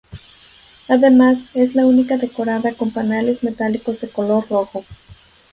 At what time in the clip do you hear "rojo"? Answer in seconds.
4.49-4.83